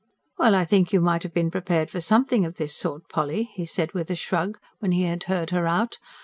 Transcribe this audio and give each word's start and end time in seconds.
"Well, 0.39 0.55
I 0.55 0.65
think 0.65 0.91
you 0.91 0.99
might 0.99 1.21
have 1.21 1.31
been 1.31 1.51
prepared 1.51 1.91
for 1.91 2.01
something 2.01 2.43
of 2.43 2.55
this 2.55 2.75
sort, 2.75 3.07
Polly," 3.07 3.51
he 3.53 3.67
said 3.67 3.91
with 3.91 4.09
a 4.09 4.15
shrug, 4.15 4.57
when 4.79 4.93
he 4.93 5.03
had 5.03 5.25
heard 5.25 5.51
her 5.51 5.67
out. 5.67 5.99